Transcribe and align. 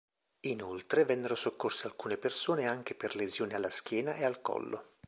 Inoltre 0.47 1.05
vennero 1.05 1.35
soccorse 1.35 1.85
alcune 1.85 2.17
persone 2.17 2.67
anche 2.67 2.95
per 2.95 3.13
lesioni 3.15 3.53
alla 3.53 3.69
schiena 3.69 4.15
e 4.15 4.25
al 4.25 4.41
collo. 4.41 4.95